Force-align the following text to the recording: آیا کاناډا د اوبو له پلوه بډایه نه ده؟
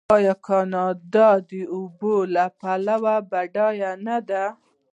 آیا 0.15 0.35
کاناډا 0.47 1.29
د 1.49 1.51
اوبو 1.75 2.15
له 2.35 2.45
پلوه 2.59 3.15
بډایه 3.29 3.91
نه 4.05 4.17
ده؟ 4.29 4.45